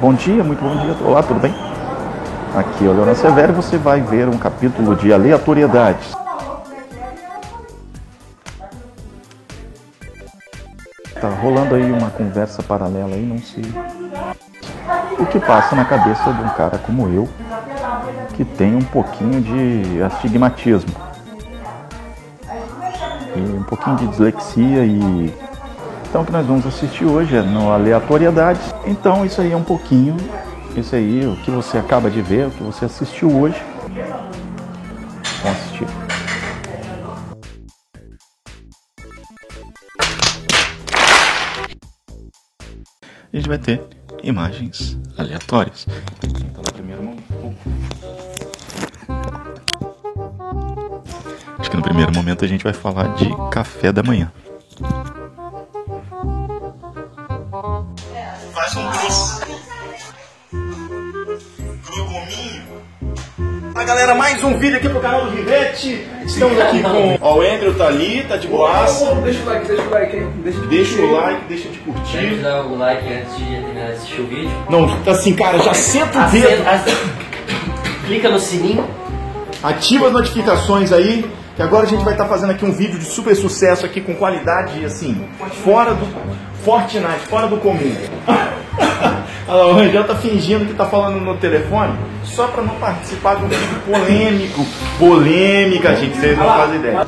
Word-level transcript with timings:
Bom 0.00 0.14
dia, 0.14 0.42
muito 0.42 0.64
bom 0.64 0.74
dia. 0.76 0.96
Olá, 1.06 1.22
tudo 1.22 1.38
bem? 1.38 1.54
Aqui 2.56 2.86
é 2.86 2.88
o 2.88 2.92
Leonardo 2.94 3.20
Severo 3.20 3.52
você 3.52 3.76
vai 3.76 4.00
ver 4.00 4.30
um 4.30 4.38
capítulo 4.38 4.96
de 4.96 5.12
aleatoriedades. 5.12 6.16
Tá 11.20 11.28
rolando 11.42 11.74
aí 11.74 11.92
uma 11.92 12.08
conversa 12.08 12.62
paralela 12.62 13.14
aí, 13.14 13.26
não 13.26 13.38
sei 13.40 13.62
o 15.18 15.26
que 15.26 15.38
passa 15.38 15.76
na 15.76 15.84
cabeça 15.84 16.32
de 16.32 16.42
um 16.44 16.48
cara 16.48 16.78
como 16.78 17.06
eu, 17.10 17.28
que 18.34 18.42
tem 18.42 18.74
um 18.74 18.82
pouquinho 18.82 19.42
de 19.42 20.02
astigmatismo. 20.02 20.94
E 23.36 23.38
um 23.38 23.64
pouquinho 23.64 23.96
de 23.96 24.06
dislexia 24.06 24.82
e 24.82 25.30
então 26.08 26.22
o 26.22 26.24
que 26.24 26.32
nós 26.32 26.46
vamos 26.46 26.66
assistir 26.66 27.04
hoje 27.04 27.36
é 27.36 27.42
no 27.42 27.70
aleatoriedades. 27.70 28.69
Então 28.86 29.24
isso 29.24 29.40
aí 29.40 29.52
é 29.52 29.56
um 29.56 29.64
pouquinho, 29.64 30.16
isso 30.76 30.94
aí, 30.94 31.26
o 31.26 31.36
que 31.36 31.50
você 31.50 31.78
acaba 31.78 32.10
de 32.10 32.20
ver, 32.20 32.46
o 32.46 32.50
que 32.50 32.62
você 32.62 32.84
assistiu 32.84 33.30
hoje. 33.30 33.60
Vamos 35.42 35.58
assistir. 35.58 35.86
A 43.32 43.36
gente 43.36 43.48
vai 43.48 43.58
ter 43.58 43.80
imagens 44.22 44.98
aleatórias. 45.16 45.86
Então. 46.22 46.60
Acho 51.58 51.70
que 51.70 51.76
no 51.76 51.82
primeiro 51.82 52.12
momento 52.12 52.44
a 52.44 52.48
gente 52.48 52.64
vai 52.64 52.72
falar 52.72 53.14
de 53.14 53.28
café 53.50 53.92
da 53.92 54.02
manhã. 54.02 54.32
A 63.80 63.84
galera, 63.84 64.14
mais 64.14 64.44
um 64.44 64.58
vídeo 64.58 64.76
aqui 64.76 64.88
pro 64.90 65.00
canal 65.00 65.24
do 65.24 65.30
Rivete. 65.30 66.06
Estamos 66.26 66.60
aqui 66.60 66.82
com. 66.82 67.16
Ó, 67.26 67.38
o 67.38 67.40
Andrew 67.40 67.72
tá 67.74 67.86
ali, 67.86 68.22
tá 68.28 68.36
de 68.36 68.46
boaça. 68.46 69.14
Deixa 69.16 69.40
o 69.42 69.46
like, 69.46 69.66
deixa 69.66 69.82
o 69.82 69.90
like, 69.90 70.16
hein? 70.18 70.30
Deixa 70.44 70.60
de 70.60 70.66
Deixa 70.66 70.96
curtir. 70.96 71.08
o 71.08 71.16
like, 71.16 71.40
deixa 71.48 71.68
de 71.70 71.78
curtir. 71.78 72.34
dar 72.42 72.66
o 72.66 72.76
like 72.76 73.12
antes 73.12 73.36
de 73.38 73.44
terminar 73.46 73.86
de 73.86 73.92
assistir 73.92 74.20
o 74.20 74.26
vídeo. 74.26 74.50
Não, 74.68 74.86
tá 75.02 75.12
assim, 75.12 75.34
cara, 75.34 75.58
já 75.60 75.72
senta 75.72 76.26
o 76.26 76.30
dedo. 76.30 76.68
ac- 76.68 76.90
Clica 78.06 78.28
no 78.28 78.38
sininho. 78.38 78.86
Ativa 79.62 80.08
as 80.08 80.12
notificações 80.12 80.92
aí, 80.92 81.24
que 81.56 81.62
agora 81.62 81.86
a 81.86 81.88
gente 81.88 82.04
vai 82.04 82.12
estar 82.12 82.26
fazendo 82.26 82.50
aqui 82.50 82.64
um 82.66 82.72
vídeo 82.72 82.98
de 82.98 83.04
super 83.06 83.34
sucesso 83.34 83.86
aqui 83.86 84.00
com 84.02 84.14
qualidade, 84.14 84.84
assim, 84.84 85.26
fora 85.64 85.94
do 85.94 86.06
Fortnite, 86.64 87.20
fora 87.30 87.46
do 87.46 87.56
comum. 87.56 87.96
Olha 89.50 89.64
lá, 89.64 89.66
o 89.66 89.72
Rangel 89.72 90.04
tá 90.04 90.14
fingindo 90.14 90.64
que 90.64 90.74
tá 90.74 90.86
falando 90.86 91.20
no 91.20 91.36
telefone 91.36 91.92
só 92.22 92.46
pra 92.46 92.62
não 92.62 92.76
participar 92.76 93.34
de 93.34 93.46
um 93.46 93.48
vídeo 93.48 93.80
polêmico. 93.84 94.64
Polêmica, 94.96 95.96
gente, 95.96 96.16
vocês 96.16 96.38
não 96.38 96.46
fazem 96.46 96.76
ideia. 96.76 97.04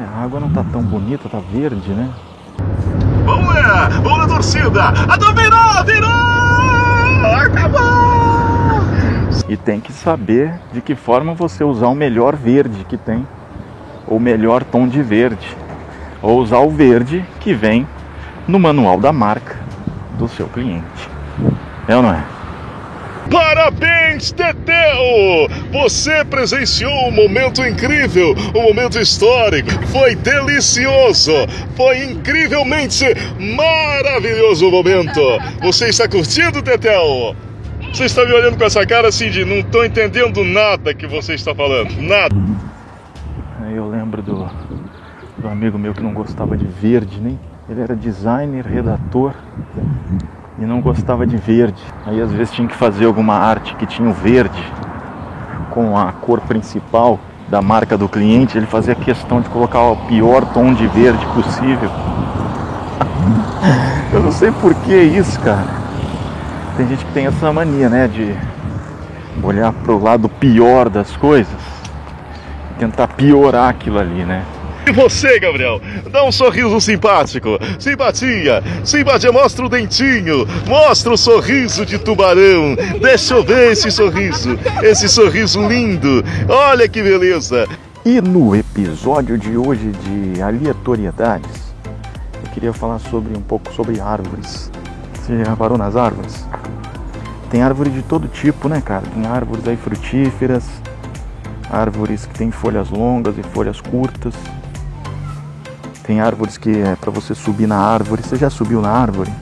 É, 0.00 0.04
a 0.16 0.24
água 0.24 0.40
não 0.40 0.48
tá 0.48 0.64
tão 0.72 0.80
bonita, 0.80 1.28
tá 1.28 1.38
verde, 1.52 1.90
né? 1.90 2.08
Vamos 3.26 3.54
lá, 3.54 3.88
vamos 4.02 4.18
na 4.20 4.26
torcida. 4.26 4.84
A 4.84 5.32
virou, 5.34 5.84
virou! 5.84 6.10
Acabou! 7.36 8.80
E 9.50 9.56
tem 9.58 9.80
que 9.80 9.92
saber 9.92 10.54
de 10.72 10.80
que 10.80 10.94
forma 10.94 11.34
você 11.34 11.62
usar 11.62 11.88
o 11.88 11.94
melhor 11.94 12.36
verde 12.36 12.86
que 12.88 12.96
tem, 12.96 13.28
ou 14.06 14.16
o 14.16 14.20
melhor 14.20 14.64
tom 14.64 14.88
de 14.88 15.02
verde, 15.02 15.54
ou 16.22 16.38
usar 16.38 16.60
o 16.60 16.70
verde 16.70 17.22
que 17.38 17.52
vem 17.52 17.86
no 18.48 18.58
manual 18.58 18.98
da 18.98 19.12
marca 19.12 19.68
do 20.20 20.28
seu 20.28 20.46
cliente. 20.48 21.08
É 21.88 21.96
ou 21.96 22.02
não 22.02 22.12
é? 22.12 22.22
Parabéns, 23.30 24.32
Teteu! 24.32 25.48
Você 25.72 26.24
presenciou 26.24 27.08
um 27.08 27.12
momento 27.12 27.64
incrível, 27.64 28.34
um 28.54 28.62
momento 28.62 28.98
histórico. 28.98 29.70
Foi 29.86 30.14
delicioso, 30.16 31.32
foi 31.76 32.04
incrivelmente 32.04 33.04
maravilhoso 33.56 34.68
o 34.68 34.70
momento. 34.70 35.20
Você 35.62 35.88
está 35.88 36.08
curtindo, 36.08 36.60
Teteu? 36.60 37.36
Você 37.92 38.04
está 38.04 38.24
me 38.24 38.32
olhando 38.32 38.58
com 38.58 38.64
essa 38.64 38.84
cara 38.84 39.08
assim 39.08 39.30
de 39.30 39.44
não 39.44 39.58
estou 39.58 39.84
entendendo 39.84 40.44
nada 40.44 40.92
que 40.92 41.06
você 41.06 41.34
está 41.34 41.54
falando, 41.54 42.00
nada. 42.02 42.34
Eu 43.74 43.88
lembro 43.88 44.22
do, 44.22 44.50
do 45.38 45.48
amigo 45.48 45.78
meu 45.78 45.94
que 45.94 46.02
não 46.02 46.12
gostava 46.12 46.56
de 46.56 46.66
verde, 46.66 47.20
nem. 47.20 47.38
Ele 47.70 47.82
era 47.82 47.94
designer, 47.94 48.66
redator 48.66 49.32
e 50.58 50.64
não 50.64 50.80
gostava 50.80 51.24
de 51.24 51.36
verde. 51.36 51.80
Aí 52.04 52.20
às 52.20 52.32
vezes 52.32 52.52
tinha 52.52 52.66
que 52.66 52.74
fazer 52.74 53.04
alguma 53.04 53.34
arte 53.34 53.76
que 53.76 53.86
tinha 53.86 54.10
o 54.10 54.12
verde 54.12 54.60
com 55.70 55.96
a 55.96 56.10
cor 56.10 56.40
principal 56.40 57.20
da 57.48 57.62
marca 57.62 57.96
do 57.96 58.08
cliente. 58.08 58.58
Ele 58.58 58.66
fazia 58.66 58.96
questão 58.96 59.40
de 59.40 59.48
colocar 59.50 59.82
o 59.82 59.96
pior 60.08 60.44
tom 60.52 60.74
de 60.74 60.88
verde 60.88 61.24
possível. 61.26 61.90
Eu 64.12 64.20
não 64.20 64.32
sei 64.32 64.50
por 64.50 64.74
que 64.74 64.96
isso, 64.96 65.38
cara. 65.38 65.68
Tem 66.76 66.88
gente 66.88 67.04
que 67.04 67.12
tem 67.12 67.26
essa 67.26 67.52
mania, 67.52 67.88
né, 67.88 68.08
de 68.08 68.34
olhar 69.44 69.72
pro 69.72 70.02
lado 70.02 70.28
pior 70.28 70.88
das 70.88 71.16
coisas 71.16 71.70
tentar 72.80 73.06
piorar 73.08 73.68
aquilo 73.68 74.00
ali, 74.00 74.24
né? 74.24 74.42
E 74.86 74.92
você, 74.92 75.38
Gabriel? 75.38 75.80
Dá 76.10 76.24
um 76.24 76.32
sorriso 76.32 76.80
simpático. 76.80 77.58
Simpatia. 77.78 78.62
Simpatia, 78.84 79.30
mostra 79.30 79.66
o 79.66 79.68
dentinho. 79.68 80.46
Mostra 80.66 81.12
o 81.12 81.16
sorriso 81.16 81.84
de 81.84 81.98
tubarão. 81.98 82.76
Deixa 83.00 83.34
eu 83.34 83.44
ver 83.44 83.72
esse 83.72 83.90
sorriso. 83.90 84.58
Esse 84.82 85.08
sorriso 85.08 85.66
lindo. 85.68 86.24
Olha 86.48 86.88
que 86.88 87.02
beleza. 87.02 87.68
E 88.04 88.20
no 88.20 88.56
episódio 88.56 89.36
de 89.36 89.56
hoje 89.56 89.92
de 89.92 90.40
aleatoriedades, 90.40 91.74
eu 92.42 92.50
queria 92.52 92.72
falar 92.72 92.98
sobre 92.98 93.36
um 93.36 93.42
pouco 93.42 93.70
sobre 93.74 94.00
árvores. 94.00 94.70
Você 95.14 95.44
já 95.44 95.50
reparou 95.50 95.76
nas 95.76 95.96
árvores? 95.96 96.46
Tem 97.50 97.62
árvore 97.62 97.90
de 97.90 98.02
todo 98.02 98.26
tipo, 98.28 98.68
né, 98.68 98.80
cara? 98.80 99.02
Tem 99.12 99.26
árvores 99.26 99.68
aí 99.68 99.76
frutíferas, 99.76 100.64
árvores 101.68 102.24
que 102.24 102.38
têm 102.38 102.50
folhas 102.50 102.88
longas 102.88 103.36
e 103.36 103.42
folhas 103.42 103.80
curtas. 103.80 104.34
Tem 106.10 106.20
árvores 106.20 106.58
que 106.58 106.76
é 106.76 106.96
para 106.96 107.08
você 107.12 107.36
subir 107.36 107.68
na 107.68 107.78
árvore. 107.78 108.20
Você 108.24 108.34
já 108.34 108.50
subiu 108.50 108.82
na 108.82 108.90
árvore? 108.90 109.32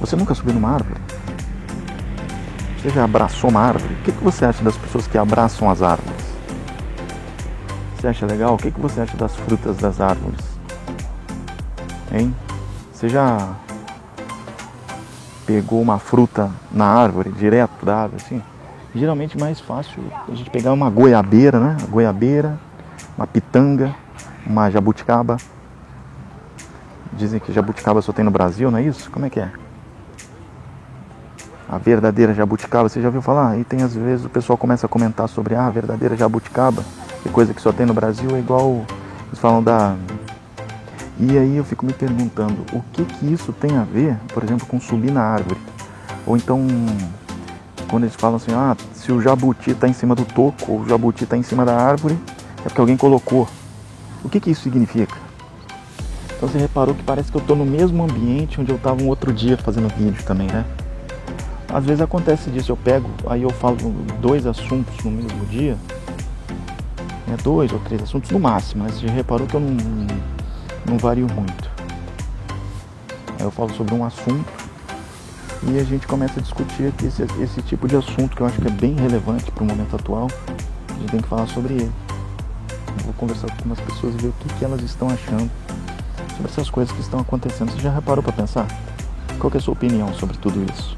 Você 0.00 0.16
nunca 0.16 0.34
subiu 0.34 0.54
numa 0.54 0.70
árvore? 0.70 1.00
Você 2.76 2.90
já 2.90 3.04
abraçou 3.04 3.48
uma 3.48 3.60
árvore? 3.60 3.94
O 3.94 3.96
que, 3.98 4.10
que 4.10 4.24
você 4.24 4.44
acha 4.44 4.64
das 4.64 4.76
pessoas 4.76 5.06
que 5.06 5.16
abraçam 5.16 5.70
as 5.70 5.82
árvores? 5.82 6.20
Você 7.94 8.08
acha 8.08 8.26
legal? 8.26 8.54
O 8.54 8.58
que, 8.58 8.72
que 8.72 8.80
você 8.80 9.02
acha 9.02 9.16
das 9.16 9.36
frutas 9.36 9.76
das 9.76 10.00
árvores? 10.00 10.40
Hein? 12.12 12.34
Você 12.92 13.08
já 13.08 13.54
pegou 15.46 15.80
uma 15.80 16.00
fruta 16.00 16.50
na 16.72 16.86
árvore, 16.86 17.30
direto 17.30 17.86
da 17.86 17.98
árvore, 17.98 18.20
assim? 18.20 18.42
Geralmente 18.92 19.38
mais 19.38 19.60
fácil 19.60 20.02
a 20.28 20.34
gente 20.34 20.50
pegar 20.50 20.72
uma 20.72 20.90
goiabeira, 20.90 21.60
né? 21.60 21.76
Uma 21.78 21.88
goiabeira, 21.88 22.58
uma 23.16 23.28
pitanga, 23.28 23.94
uma 24.46 24.70
jabuticaba. 24.70 25.36
Dizem 27.12 27.38
que 27.38 27.52
jabuticaba 27.52 28.02
só 28.02 28.12
tem 28.12 28.24
no 28.24 28.30
Brasil, 28.30 28.70
não 28.70 28.78
é 28.78 28.82
isso? 28.82 29.10
Como 29.10 29.24
é 29.26 29.30
que 29.30 29.40
é? 29.40 29.50
A 31.68 31.78
verdadeira 31.78 32.34
jabuticaba, 32.34 32.88
você 32.88 33.00
já 33.00 33.08
ouviu 33.08 33.22
falar? 33.22 33.58
E 33.58 33.64
tem 33.64 33.82
às 33.82 33.94
vezes 33.94 34.24
o 34.24 34.28
pessoal 34.28 34.56
começa 34.56 34.86
a 34.86 34.88
comentar 34.88 35.28
sobre 35.28 35.54
ah, 35.54 35.66
a 35.66 35.70
verdadeira 35.70 36.16
jabuticaba, 36.16 36.84
que 37.22 37.28
coisa 37.28 37.54
que 37.54 37.62
só 37.62 37.72
tem 37.72 37.86
no 37.86 37.94
Brasil, 37.94 38.34
é 38.36 38.38
igual 38.38 38.84
eles 39.28 39.38
falam 39.38 39.62
da. 39.62 39.96
E 41.18 41.38
aí 41.38 41.56
eu 41.56 41.64
fico 41.64 41.86
me 41.86 41.92
perguntando, 41.92 42.64
o 42.72 42.82
que 42.92 43.04
que 43.04 43.32
isso 43.32 43.52
tem 43.52 43.76
a 43.76 43.84
ver, 43.84 44.16
por 44.32 44.42
exemplo, 44.42 44.66
com 44.66 44.80
subir 44.80 45.12
na 45.12 45.22
árvore? 45.22 45.60
Ou 46.26 46.36
então, 46.36 46.66
quando 47.88 48.04
eles 48.04 48.16
falam 48.16 48.36
assim, 48.36 48.52
ah, 48.52 48.76
se 48.92 49.12
o 49.12 49.20
jabuti 49.20 49.70
está 49.70 49.86
em 49.86 49.92
cima 49.92 50.14
do 50.14 50.24
toco, 50.24 50.72
ou 50.72 50.80
o 50.80 50.88
jabuti 50.88 51.24
está 51.24 51.36
em 51.36 51.42
cima 51.42 51.64
da 51.64 51.76
árvore, 51.76 52.18
é 52.60 52.62
porque 52.64 52.80
alguém 52.80 52.96
colocou. 52.96 53.48
O 54.24 54.28
que 54.28 54.40
que 54.40 54.50
isso 54.50 54.62
significa? 54.62 55.14
Então 56.36 56.48
você 56.48 56.58
reparou 56.58 56.94
que 56.94 57.02
parece 57.02 57.30
que 57.30 57.36
eu 57.36 57.40
estou 57.40 57.54
no 57.54 57.64
mesmo 57.64 58.02
ambiente 58.02 58.60
onde 58.60 58.72
eu 58.72 58.76
estava 58.76 59.02
um 59.02 59.08
outro 59.08 59.32
dia 59.32 59.56
fazendo 59.56 59.88
vídeo 59.94 60.24
também, 60.24 60.48
né? 60.48 60.64
Às 61.68 61.84
vezes 61.84 62.00
acontece 62.00 62.50
disso, 62.50 62.72
eu 62.72 62.76
pego, 62.76 63.10
aí 63.26 63.42
eu 63.42 63.50
falo 63.50 63.76
dois 64.20 64.46
assuntos 64.46 65.04
no 65.04 65.10
mesmo 65.10 65.44
dia, 65.46 65.76
né, 67.26 67.36
dois 67.42 67.72
ou 67.72 67.80
três 67.80 68.02
assuntos 68.02 68.30
no 68.30 68.38
máximo, 68.38 68.84
mas 68.84 69.00
você 69.00 69.08
reparou 69.08 69.46
que 69.46 69.54
eu 69.54 69.60
não, 69.60 69.76
não 70.86 70.98
vario 70.98 71.26
muito. 71.34 71.70
Aí 73.38 73.44
eu 73.44 73.50
falo 73.50 73.74
sobre 73.74 73.94
um 73.94 74.04
assunto 74.04 74.52
e 75.64 75.78
a 75.78 75.84
gente 75.84 76.06
começa 76.06 76.38
a 76.38 76.42
discutir 76.42 76.88
aqui 76.88 77.06
esse, 77.06 77.22
esse 77.40 77.62
tipo 77.62 77.88
de 77.88 77.96
assunto 77.96 78.36
que 78.36 78.42
eu 78.42 78.46
acho 78.46 78.60
que 78.60 78.68
é 78.68 78.70
bem 78.70 78.94
relevante 78.94 79.50
para 79.50 79.64
o 79.64 79.66
momento 79.66 79.96
atual. 79.96 80.28
A 80.90 81.00
gente 81.00 81.10
tem 81.10 81.20
que 81.20 81.28
falar 81.28 81.46
sobre 81.48 81.74
ele. 81.74 81.92
Vou 83.14 83.28
conversar 83.28 83.46
com 83.46 83.54
algumas 83.58 83.80
pessoas 83.80 84.14
e 84.14 84.18
ver 84.18 84.28
o 84.28 84.32
que, 84.32 84.54
que 84.54 84.64
elas 84.64 84.82
estão 84.82 85.08
achando 85.08 85.48
sobre 86.30 86.50
essas 86.50 86.68
coisas 86.68 86.92
que 86.92 87.00
estão 87.00 87.20
acontecendo. 87.20 87.70
Você 87.70 87.80
já 87.80 87.90
reparou 87.90 88.22
para 88.22 88.32
pensar? 88.32 88.66
Qual 89.38 89.52
é 89.54 89.56
a 89.56 89.60
sua 89.60 89.72
opinião 89.72 90.12
sobre 90.14 90.36
tudo 90.36 90.64
isso? 90.72 90.96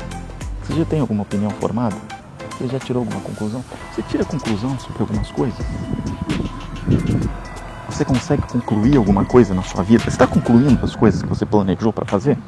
Você 0.62 0.74
já 0.74 0.84
tem 0.86 1.00
alguma 1.00 1.22
opinião 1.22 1.50
formada? 1.50 1.96
Você 2.52 2.68
já 2.68 2.78
tirou 2.78 3.02
alguma 3.02 3.20
conclusão? 3.20 3.62
Você 3.92 4.02
tira 4.02 4.24
conclusão 4.24 4.78
sobre 4.78 5.02
algumas 5.02 5.30
coisas? 5.30 5.58
Você 7.90 8.04
consegue 8.04 8.42
concluir 8.42 8.96
alguma 8.96 9.24
coisa 9.24 9.52
na 9.52 9.62
sua 9.62 9.82
vida? 9.82 10.02
Você 10.04 10.10
está 10.10 10.26
concluindo 10.26 10.82
as 10.82 10.96
coisas 10.96 11.22
que 11.22 11.28
você 11.28 11.44
planejou 11.44 11.92
para 11.92 12.06
fazer? 12.06 12.38